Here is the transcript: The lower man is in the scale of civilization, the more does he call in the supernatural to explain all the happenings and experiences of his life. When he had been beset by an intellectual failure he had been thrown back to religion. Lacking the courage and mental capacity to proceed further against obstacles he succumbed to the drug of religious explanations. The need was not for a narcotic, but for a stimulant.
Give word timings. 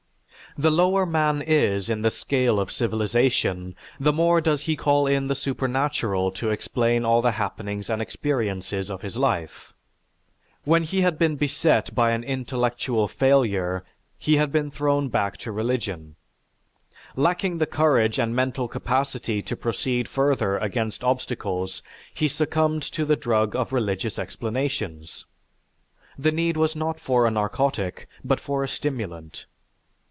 The 0.57 0.69
lower 0.69 1.05
man 1.05 1.41
is 1.41 1.89
in 1.89 2.01
the 2.01 2.11
scale 2.11 2.59
of 2.59 2.73
civilization, 2.73 3.73
the 4.01 4.11
more 4.11 4.41
does 4.41 4.63
he 4.63 4.75
call 4.75 5.07
in 5.07 5.27
the 5.27 5.33
supernatural 5.33 6.29
to 6.33 6.49
explain 6.49 7.05
all 7.05 7.21
the 7.21 7.31
happenings 7.39 7.89
and 7.89 8.01
experiences 8.01 8.91
of 8.91 9.01
his 9.01 9.15
life. 9.15 9.71
When 10.65 10.83
he 10.83 10.99
had 11.03 11.17
been 11.17 11.37
beset 11.37 11.95
by 11.95 12.11
an 12.11 12.25
intellectual 12.25 13.07
failure 13.07 13.85
he 14.19 14.35
had 14.35 14.51
been 14.51 14.69
thrown 14.71 15.07
back 15.07 15.37
to 15.37 15.53
religion. 15.53 16.17
Lacking 17.15 17.59
the 17.59 17.65
courage 17.65 18.19
and 18.19 18.35
mental 18.35 18.67
capacity 18.67 19.41
to 19.43 19.55
proceed 19.55 20.09
further 20.09 20.57
against 20.57 21.01
obstacles 21.01 21.81
he 22.13 22.27
succumbed 22.27 22.83
to 22.91 23.05
the 23.05 23.15
drug 23.15 23.55
of 23.55 23.71
religious 23.71 24.19
explanations. 24.19 25.25
The 26.19 26.33
need 26.33 26.57
was 26.57 26.75
not 26.75 26.99
for 26.99 27.25
a 27.25 27.31
narcotic, 27.31 28.09
but 28.21 28.41
for 28.41 28.65
a 28.65 28.67
stimulant. 28.67 29.45